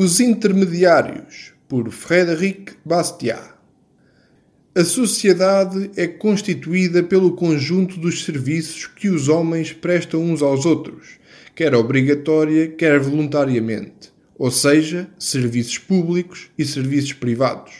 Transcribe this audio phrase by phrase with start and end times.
[0.00, 3.42] Os Intermediários, por Frédéric Bastiat.
[4.72, 11.18] A sociedade é constituída pelo conjunto dos serviços que os homens prestam uns aos outros,
[11.52, 17.72] quer obrigatória, quer voluntariamente, ou seja, serviços públicos e serviços privados.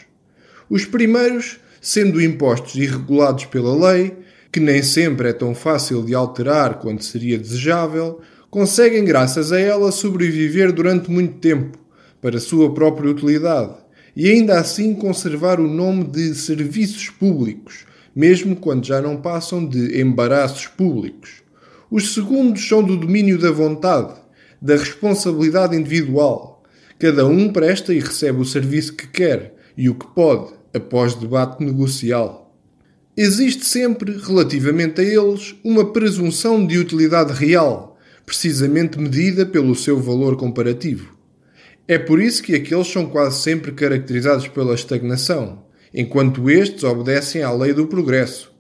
[0.68, 4.16] Os primeiros, sendo impostos e regulados pela lei,
[4.50, 9.92] que nem sempre é tão fácil de alterar quanto seria desejável, conseguem, graças a ela,
[9.92, 11.86] sobreviver durante muito tempo
[12.20, 13.74] para sua própria utilidade
[14.16, 20.00] e ainda assim conservar o nome de serviços públicos, mesmo quando já não passam de
[20.00, 21.42] embaraços públicos.
[21.90, 24.14] Os segundos são do domínio da vontade,
[24.60, 26.64] da responsabilidade individual.
[26.98, 31.62] Cada um presta e recebe o serviço que quer e o que pode, após debate
[31.64, 32.52] negocial.
[33.16, 40.36] Existe sempre, relativamente a eles, uma presunção de utilidade real, precisamente medida pelo seu valor
[40.36, 41.17] comparativo.
[41.90, 47.50] É por isso que aqueles são quase sempre caracterizados pela estagnação, enquanto estes obedecem à
[47.50, 48.52] lei do progresso.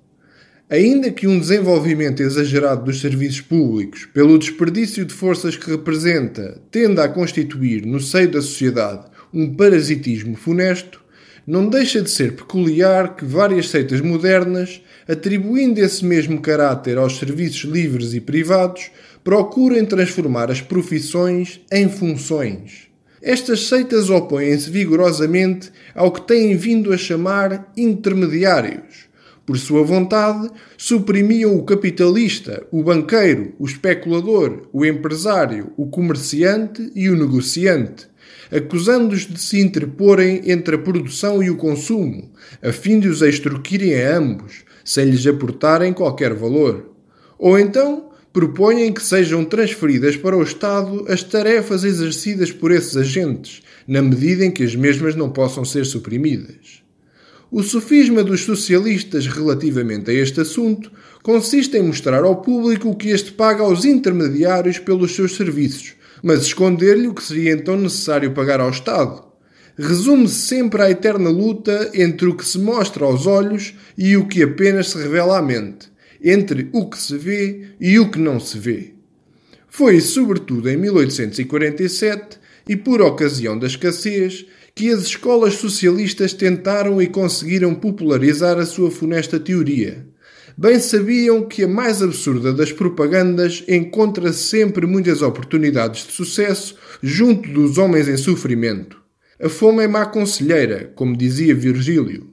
[0.70, 7.04] Ainda que um desenvolvimento exagerado dos serviços públicos, pelo desperdício de forças que representa, tenda
[7.04, 10.98] a constituir no seio da sociedade um parasitismo funesto,
[11.46, 17.70] não deixa de ser peculiar que várias seitas modernas, atribuindo esse mesmo caráter aos serviços
[17.70, 18.90] livres e privados,
[19.22, 22.87] procurem transformar as profissões em funções.
[23.20, 29.08] Estas seitas opõem-se vigorosamente ao que têm vindo a chamar intermediários.
[29.44, 37.08] Por sua vontade, suprimiam o capitalista, o banqueiro, o especulador, o empresário, o comerciante e
[37.08, 38.06] o negociante,
[38.52, 42.30] acusando-os de se interporem entre a produção e o consumo,
[42.62, 46.94] a fim de os extorquirem a ambos, sem lhes aportarem qualquer valor.
[47.38, 48.07] Ou então,
[48.38, 54.44] propõem que sejam transferidas para o Estado as tarefas exercidas por esses agentes, na medida
[54.44, 56.84] em que as mesmas não possam ser suprimidas.
[57.50, 63.08] O sofisma dos socialistas relativamente a este assunto consiste em mostrar ao público o que
[63.08, 68.60] este paga aos intermediários pelos seus serviços, mas esconder-lhe o que seria então necessário pagar
[68.60, 69.20] ao Estado.
[69.76, 74.44] Resume-se sempre à eterna luta entre o que se mostra aos olhos e o que
[74.44, 75.88] apenas se revela à mente
[76.22, 78.92] entre o que se vê e o que não se vê.
[79.68, 87.06] Foi, sobretudo, em 1847 e por ocasião da escassez que as escolas socialistas tentaram e
[87.06, 90.06] conseguiram popularizar a sua funesta teoria.
[90.56, 97.48] Bem sabiam que a mais absurda das propagandas encontra sempre muitas oportunidades de sucesso junto
[97.50, 99.00] dos homens em sofrimento.
[99.40, 102.32] A fome é má conselheira, como dizia Virgílio.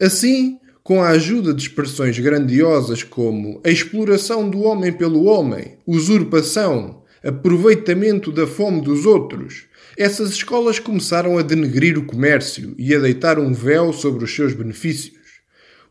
[0.00, 7.02] Assim, com a ajuda de expressões grandiosas como a exploração do homem pelo homem, usurpação,
[7.22, 9.66] aproveitamento da fome dos outros,
[9.96, 14.54] essas escolas começaram a denegrir o comércio e a deitar um véu sobre os seus
[14.54, 15.20] benefícios.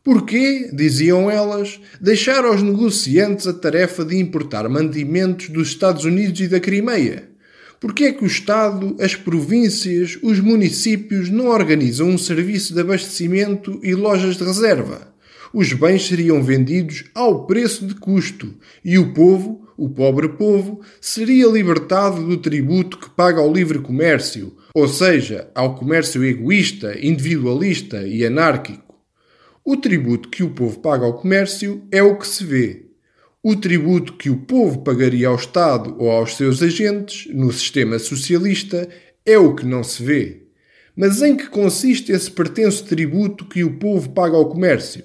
[0.04, 6.48] Porquê, diziam elas, deixar aos negociantes a tarefa de importar mantimentos dos Estados Unidos e
[6.48, 7.31] da Crimeia?
[7.82, 13.80] Porque é que o Estado, as províncias, os municípios não organizam um serviço de abastecimento
[13.82, 15.12] e lojas de reserva?
[15.52, 18.54] Os bens seriam vendidos ao preço de custo
[18.86, 24.56] e o povo, o pobre povo, seria libertado do tributo que paga ao livre comércio,
[24.76, 28.96] ou seja, ao comércio egoísta, individualista e anárquico.
[29.66, 32.91] O tributo que o povo paga ao comércio é o que se vê,
[33.44, 38.88] o tributo que o povo pagaria ao Estado ou aos seus agentes no sistema socialista
[39.26, 40.44] é o que não se vê.
[40.96, 45.04] Mas em que consiste esse pertenso tributo que o povo paga ao comércio?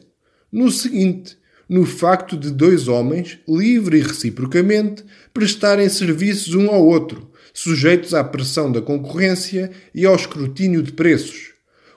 [0.52, 7.30] No seguinte: no facto de dois homens, livre e reciprocamente, prestarem serviços um ao outro,
[7.54, 11.54] sujeitos à pressão da concorrência e ao escrutínio de preços.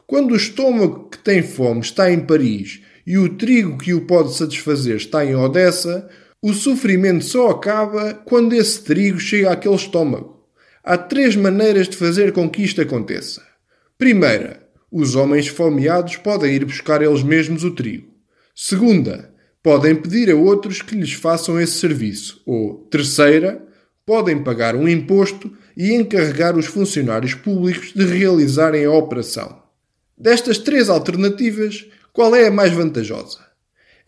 [0.08, 4.34] Quando o estômago que tem fome está em Paris e o trigo que o pode
[4.36, 6.10] satisfazer está em Odessa,
[6.42, 10.48] o sofrimento só acaba quando esse trigo chega àquele estômago.
[10.84, 13.44] Há três maneiras de fazer com que isto aconteça.
[13.98, 18.08] Primeira, os homens fomeados podem ir buscar eles mesmos o trigo.
[18.56, 22.42] Segunda, podem pedir a outros que lhes façam esse serviço.
[22.46, 23.62] Ou, terceira,
[24.06, 29.62] podem pagar um imposto e encarregar os funcionários públicos de realizarem a operação.
[30.18, 33.49] Destas três alternativas, qual é a mais vantajosa?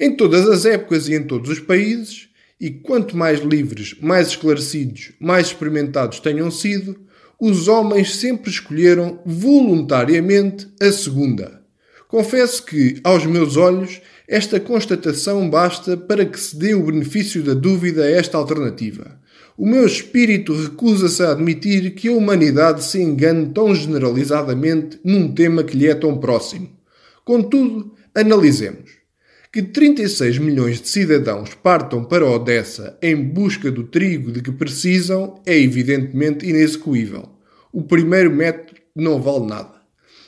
[0.02, 2.28] Em todas as épocas e em todos os países,
[2.60, 7.00] e quanto mais livres, mais esclarecidos, mais experimentados tenham sido,
[7.40, 11.62] os homens sempre escolheram voluntariamente a segunda.
[12.08, 17.54] Confesso que, aos meus olhos, esta constatação basta para que se dê o benefício da
[17.54, 19.20] dúvida a esta alternativa.
[19.58, 25.64] o meu espírito recusa-se a admitir que a humanidade se engane tão generalizadamente num tema
[25.64, 26.72] que lhe é tão próximo.
[27.24, 29.01] Contudo, analisemos.
[29.54, 35.42] Que 36 milhões de cidadãos partam para Odessa em busca do trigo de que precisam
[35.46, 37.28] é evidentemente inexecuível.
[37.70, 39.82] O primeiro método não vale nada.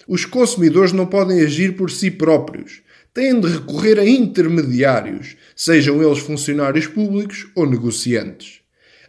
[0.06, 2.82] Os consumidores não podem agir por si próprios.
[3.14, 8.60] Têm de recorrer a intermediários, sejam eles funcionários públicos ou negociantes.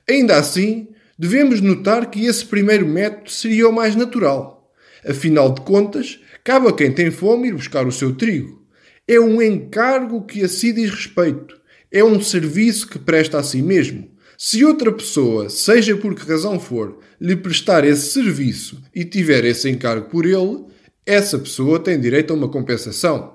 [0.09, 4.73] Ainda assim, devemos notar que esse primeiro método seria o mais natural.
[5.05, 8.64] Afinal de contas, cabe a quem tem fome ir buscar o seu trigo.
[9.07, 11.61] É um encargo que a si diz respeito.
[11.93, 14.11] É um serviço que presta a si mesmo.
[14.39, 19.69] Se outra pessoa, seja por que razão for, lhe prestar esse serviço e tiver esse
[19.69, 20.65] encargo por ele,
[21.05, 23.35] essa pessoa tem direito a uma compensação.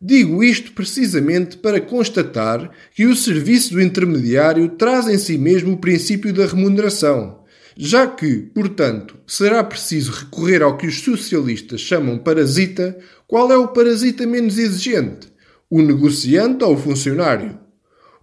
[0.00, 5.78] Digo isto precisamente para constatar que o serviço do intermediário traz em si mesmo o
[5.78, 7.41] princípio da remuneração,
[7.76, 13.68] já que, portanto, será preciso recorrer ao que os socialistas chamam parasita, qual é o
[13.68, 15.32] parasita menos exigente?
[15.70, 17.58] O negociante ou o funcionário?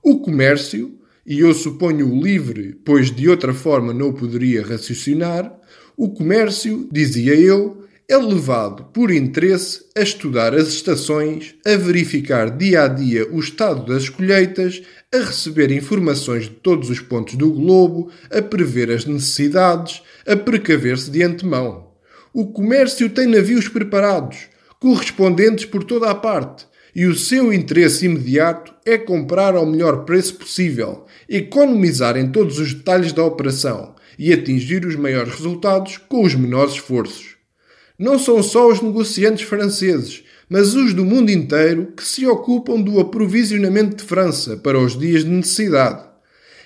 [0.04, 5.60] O comércio, e eu suponho o livre, pois de outra forma não poderia raciocinar,
[5.98, 12.86] o comércio, dizia eu, é levado por interesse a estudar as estações, a verificar dia
[12.86, 14.82] a dia o estado das colheitas,
[15.14, 21.12] a receber informações de todos os pontos do globo, a prever as necessidades, a precaver-se
[21.12, 21.92] de antemão.
[22.34, 24.48] O comércio tem navios preparados,
[24.80, 26.66] correspondentes por toda a parte,
[26.96, 32.74] e o seu interesse imediato é comprar ao melhor preço possível, economizar em todos os
[32.74, 37.29] detalhes da operação e atingir os maiores resultados com os menores esforços.
[38.00, 42.98] Não são só os negociantes franceses, mas os do mundo inteiro que se ocupam do
[42.98, 46.04] aprovisionamento de França para os dias de necessidade.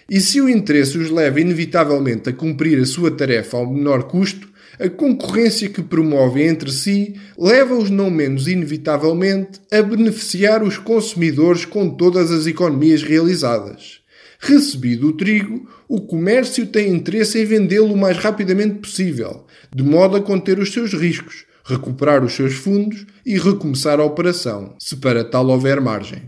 [0.07, 4.47] E se o interesse os leva inevitavelmente a cumprir a sua tarefa ao menor custo,
[4.79, 11.89] a concorrência que promovem entre si leva-os não menos inevitavelmente a beneficiar os consumidores com
[11.89, 14.02] todas as economias realizadas.
[14.45, 20.17] Recebido o trigo, o comércio tem interesse em vendê-lo o mais rapidamente possível, de modo
[20.17, 25.23] a conter os seus riscos, recuperar os seus fundos e recomeçar a operação, se para
[25.23, 26.23] tal houver margem.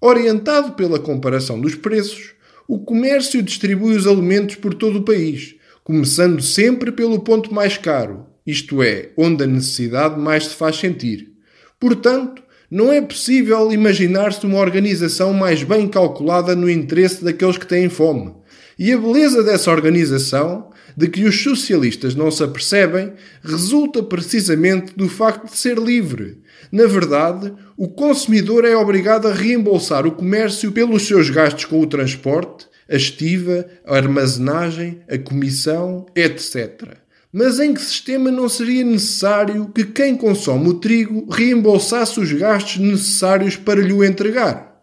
[0.00, 2.32] Orientado pela comparação dos preços,
[2.66, 8.26] o comércio distribui os alimentos por todo o país, começando sempre pelo ponto mais caro,
[8.44, 11.34] isto é, onde a necessidade mais se faz sentir.
[11.78, 17.88] Portanto, não é possível imaginar-se uma organização mais bem calculada no interesse daqueles que têm
[17.88, 18.34] fome.
[18.78, 23.12] E a beleza dessa organização, de que os socialistas não se apercebem,
[23.42, 26.42] resulta precisamente do facto de ser livre.
[26.70, 31.86] Na verdade, o consumidor é obrigado a reembolsar o comércio pelos seus gastos com o
[31.86, 36.98] transporte, a estiva, a armazenagem, a comissão, etc.
[37.30, 42.78] Mas em que sistema não seria necessário que quem consome o trigo reembolsasse os gastos
[42.78, 44.82] necessários para lhe o entregar?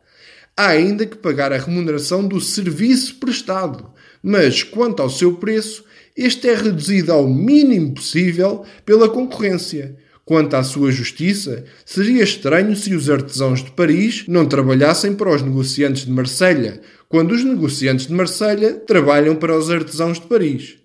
[0.56, 5.84] Há ainda que pagar a remuneração do serviço prestado, mas quanto ao seu preço,
[6.16, 9.98] este é reduzido ao mínimo possível pela concorrência.
[10.24, 15.42] Quanto à sua justiça, seria estranho se os artesãos de Paris não trabalhassem para os
[15.42, 20.85] negociantes de Marselha, quando os negociantes de Marselha trabalham para os artesãos de Paris.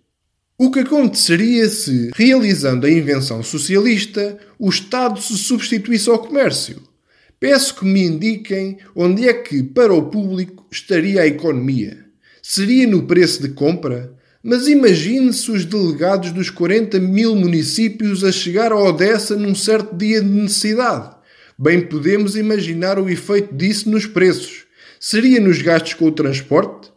[0.62, 6.82] O que aconteceria se, realizando a invenção socialista, o Estado se substituísse ao comércio?
[7.40, 12.04] Peço que me indiquem onde é que, para o público, estaria a economia.
[12.42, 14.12] Seria no preço de compra?
[14.42, 20.20] Mas imagine-se os delegados dos 40 mil municípios a chegar a Odessa num certo dia
[20.20, 21.16] de necessidade.
[21.58, 24.64] Bem podemos imaginar o efeito disso nos preços.
[25.00, 26.89] Seria nos gastos com o transporte?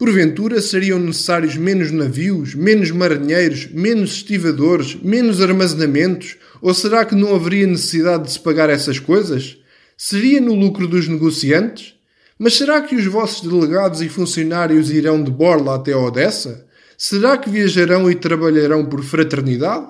[0.00, 6.38] Porventura seriam necessários menos navios, menos marinheiros, menos estivadores, menos armazenamentos?
[6.62, 9.58] Ou será que não haveria necessidade de se pagar essas coisas?
[9.98, 11.96] Seria no lucro dos negociantes?
[12.38, 16.66] Mas será que os vossos delegados e funcionários irão de Borla até Odessa?
[16.96, 19.86] Será que viajarão e trabalharão por fraternidade?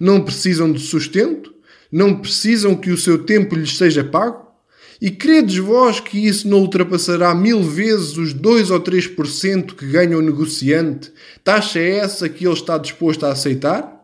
[0.00, 1.54] Não precisam de sustento?
[1.88, 4.41] Não precisam que o seu tempo lhes seja pago?
[5.02, 10.16] E credes vós que isso não ultrapassará mil vezes os 2 ou 3% que ganha
[10.16, 14.00] o negociante, taxa é essa que ele está disposto a aceitar?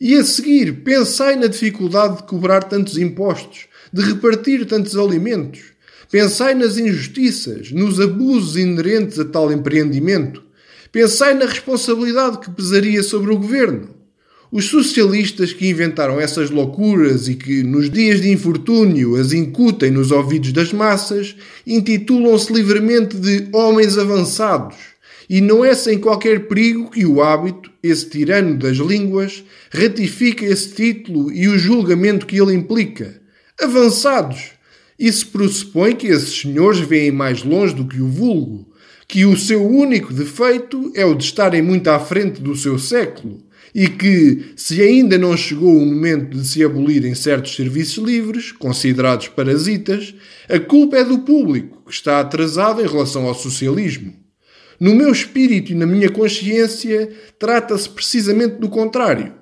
[0.00, 5.72] E a seguir, pensai na dificuldade de cobrar tantos impostos, de repartir tantos alimentos.
[6.08, 10.44] Pensai nas injustiças, nos abusos inerentes a tal empreendimento.
[10.92, 14.03] Pensai na responsabilidade que pesaria sobre o governo.
[14.52, 20.10] Os socialistas que inventaram essas loucuras e que, nos dias de infortúnio, as incutem nos
[20.10, 21.34] ouvidos das massas,
[21.66, 24.76] intitulam-se livremente de homens avançados
[25.28, 30.74] E não é sem qualquer perigo que o hábito, esse tirano das línguas, ratifica esse
[30.74, 33.20] título e o julgamento que ele implica.
[33.60, 34.52] Avançados!
[34.98, 38.68] Isso pressupõe que esses senhores veem mais longe do que o vulgo,
[39.08, 43.42] que o seu único defeito é o de estarem muito à frente do seu século
[43.74, 49.26] e que, se ainda não chegou o momento de se abolirem certos serviços livres, considerados
[49.28, 50.14] parasitas,
[50.48, 54.14] a culpa é do público, que está atrasado em relação ao socialismo.
[54.78, 59.32] No meu espírito e na minha consciência, trata-se precisamente do contrário.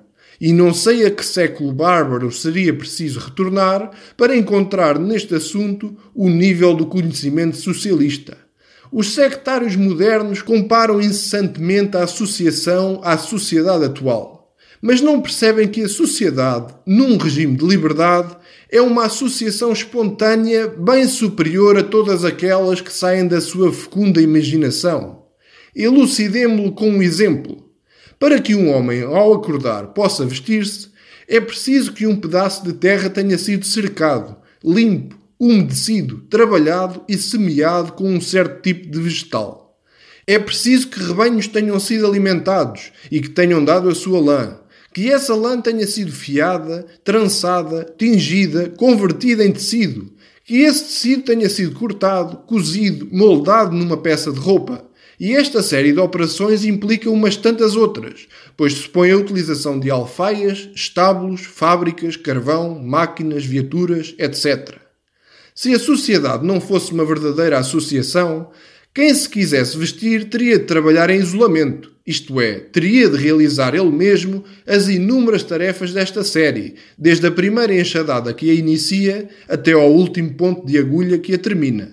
[0.41, 6.27] E não sei a que século bárbaro seria preciso retornar para encontrar neste assunto o
[6.27, 8.42] nível do conhecimento socialista.
[8.95, 15.89] Os sectários modernos comparam incessantemente a associação à sociedade atual, mas não percebem que a
[15.89, 18.37] sociedade, num regime de liberdade,
[18.69, 25.23] é uma associação espontânea bem superior a todas aquelas que saem da sua fecunda imaginação.
[25.75, 27.67] Elucidemo-lo com um exemplo.
[28.19, 30.89] Para que um homem, ao acordar, possa vestir-se,
[31.27, 37.91] é preciso que um pedaço de terra tenha sido cercado, limpo, umedecido, trabalhado e semeado
[37.93, 39.77] com um certo tipo de vegetal.
[40.25, 44.57] É preciso que rebanhos tenham sido alimentados e que tenham dado a sua lã,
[44.93, 50.13] que essa lã tenha sido fiada, trançada, tingida, convertida em tecido,
[50.45, 54.85] que esse tecido tenha sido cortado, cozido, moldado numa peça de roupa,
[55.19, 60.69] e esta série de operações implica umas tantas outras, pois supõe a utilização de alfaias,
[60.73, 64.82] estábulos, fábricas, carvão, máquinas, viaturas, etc.
[65.55, 68.49] Se a sociedade não fosse uma verdadeira associação,
[68.93, 73.91] quem se quisesse vestir teria de trabalhar em isolamento, isto é, teria de realizar ele
[73.91, 79.91] mesmo as inúmeras tarefas desta série, desde a primeira enxadada que a inicia até ao
[79.91, 81.91] último ponto de agulha que a termina.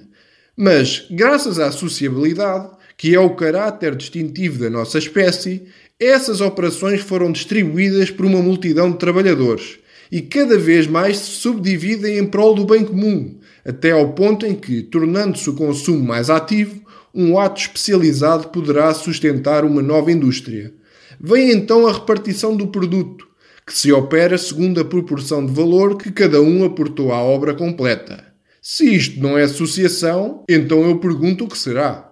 [0.57, 5.63] Mas, graças à sociabilidade, que é o caráter distintivo da nossa espécie,
[5.99, 9.79] essas operações foram distribuídas por uma multidão de trabalhadores
[10.11, 14.55] e cada vez mais se subdividem em prol do bem comum, até ao ponto em
[14.55, 16.81] que, tornando-se o consumo mais ativo,
[17.15, 20.73] um ato especializado poderá sustentar uma nova indústria.
[21.21, 23.29] Vem então a repartição do produto,
[23.67, 28.25] que se opera segundo a proporção de valor que cada um aportou à obra completa.
[28.63, 32.11] Se isto não é associação, então eu pergunto o que será.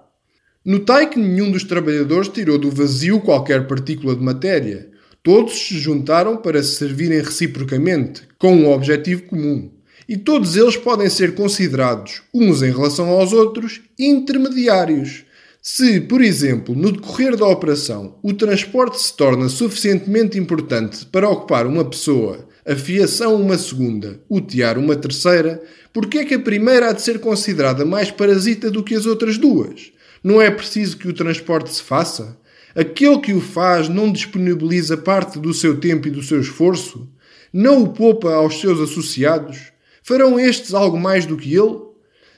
[0.65, 4.91] Notai que nenhum dos trabalhadores tirou do vazio qualquer partícula de matéria.
[5.23, 9.71] Todos se juntaram para se servirem reciprocamente, com um objetivo comum.
[10.09, 15.25] E todos eles podem ser considerados, uns em relação aos outros, intermediários.
[15.61, 21.67] Se, por exemplo, no decorrer da operação, o transporte se torna suficientemente importante para ocupar
[21.67, 25.63] uma pessoa, a fiação uma segunda, o tear uma terceira,
[25.93, 29.05] por que é que a primeira há de ser considerada mais parasita do que as
[29.05, 29.93] outras duas?
[30.25, 32.39] Não é preciso que o transporte se faça?
[32.75, 37.07] Aquele que o faz não disponibiliza parte do seu tempo e do seu esforço?
[37.53, 39.73] Não o poupa aos seus associados?
[40.09, 41.81] Farão estes algo mais do que ele?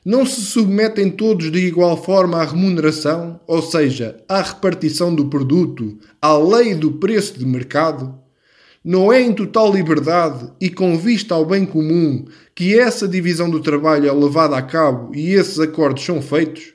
[0.04, 5.96] Não se submetem todos de igual forma à remuneração, ou seja, à repartição do produto,
[6.20, 8.18] à lei do preço de mercado?
[8.84, 12.24] Não é em total liberdade e com vista ao bem comum
[12.56, 16.72] que essa divisão do trabalho é levada a cabo e esses acordos são feitos?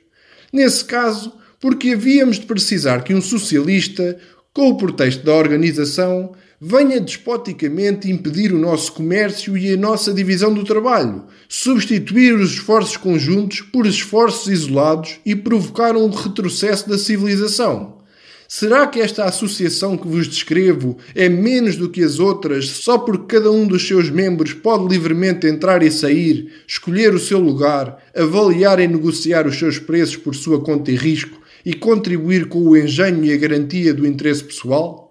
[0.54, 4.18] Nesse caso, porque havíamos de precisar que um socialista,
[4.54, 6.34] com o pretexto da organização,
[6.68, 12.98] venha despoticamente impedir o nosso comércio e a nossa divisão do trabalho, substituir os esforços
[12.98, 18.00] conjuntos por esforços isolados e provocar um retrocesso da civilização.
[18.48, 23.36] Será que esta associação que vos descrevo é menos do que as outras só porque
[23.36, 28.80] cada um dos seus membros pode livremente entrar e sair, escolher o seu lugar, avaliar
[28.80, 33.24] e negociar os seus preços por sua conta e risco e contribuir com o engenho
[33.24, 35.05] e a garantia do interesse pessoal?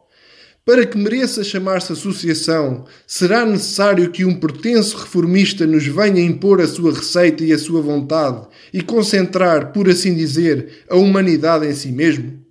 [0.67, 6.67] Para que mereça chamar-se associação, será necessário que um pretenso reformista nos venha impor a
[6.67, 11.93] sua receita e a sua vontade e concentrar, por assim dizer, a humanidade em si
[11.93, 12.43] mesmo?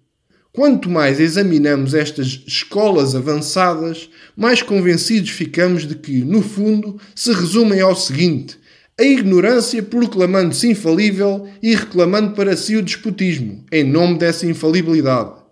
[0.52, 7.82] Quanto mais examinamos estas escolas avançadas, mais convencidos ficamos de que, no fundo, se resumem
[7.82, 8.60] ao seguinte:
[8.96, 15.43] a ignorância proclamando-se infalível e reclamando para si o despotismo, em nome dessa infalibilidade.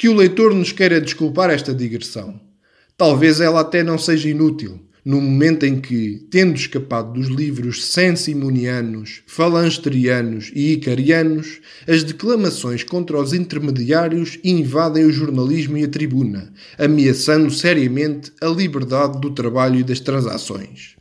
[0.00, 2.40] Que o leitor nos queira desculpar esta digressão.
[2.96, 9.20] Talvez ela até não seja inútil no momento em que, tendo escapado dos livros sensimonianos,
[9.26, 17.50] falansterianos e icarianos, as declamações contra os intermediários invadem o jornalismo e a tribuna, ameaçando
[17.50, 20.96] seriamente a liberdade do trabalho e das transações.